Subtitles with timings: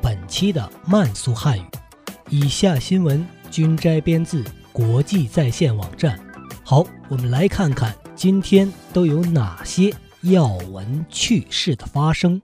[0.31, 1.65] 期的慢速汉语。
[2.29, 6.17] 以下新闻均摘编自国际在线网站。
[6.63, 12.41] 好，我们来看看今天都有哪些要闻趣事的发生。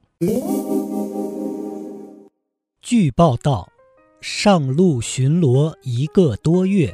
[2.82, 3.70] 据报道，
[4.20, 6.94] 上路巡逻一个多月，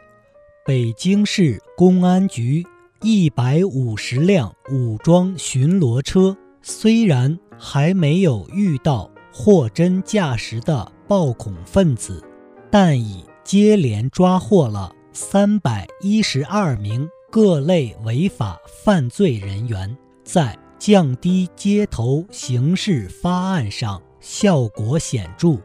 [0.63, 2.63] 北京市公安局。
[3.05, 12.23] 一百五十辆武装巡逻车，虽然还没有遇到货真价实的暴恐分子，
[12.69, 25.57] 但已接连抓获了三百一十二名各类违法犯罪人员，在降低街头刑事发案上效果显著。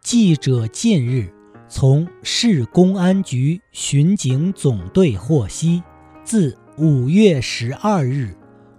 [0.00, 1.32] 记者近日
[1.68, 5.82] 从市公安局巡警总队获悉，
[6.22, 8.36] 自五月十二日，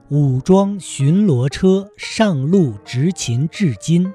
[0.09, 4.11] 武装巡逻车上路执勤至今，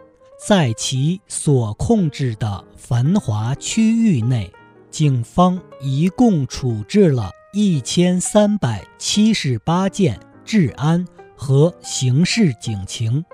[0.46, 4.52] 在其所控制的繁华区域内，
[4.90, 11.02] 警方一共处置了一千三百七十八件治安
[11.34, 13.24] 和刑事警情，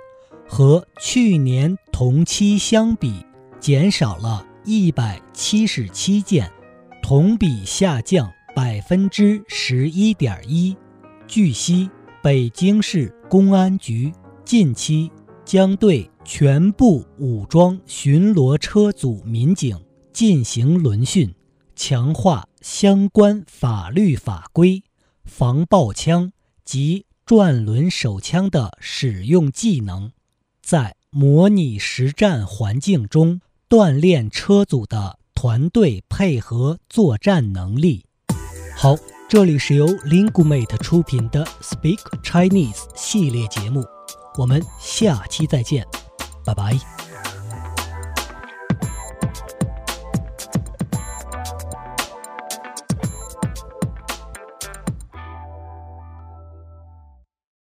[0.48, 3.26] 和去年同期相比，
[3.58, 6.48] 减少了一百七十七件，
[7.02, 8.30] 同比下降。
[8.52, 10.76] 百分之十一点一。
[11.28, 11.88] 据悉，
[12.20, 14.12] 北京市公安局
[14.44, 15.10] 近期
[15.44, 19.76] 将对全部武装巡逻车组民警
[20.12, 21.34] 进行轮训，
[21.74, 24.84] 强化相关法律法规，
[25.24, 26.30] 防爆枪
[26.64, 30.12] 及转轮手枪的使用技能，
[30.62, 38.04] 在模拟实战环境中锻炼车组的团队配合作战能力。
[38.76, 38.94] 好，
[39.28, 43.84] 这里是由 Linguemate 出品的 Speak Chinese 系列节目，
[44.38, 45.84] 我们下期再见，
[46.50, 46.99] Bye bye.